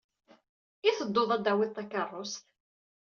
I 0.87 0.91
tedduḍ 0.97 1.29
ad 1.35 1.41
d-tawyeḍ 1.43 1.71
takeṛṛust? 1.75 2.43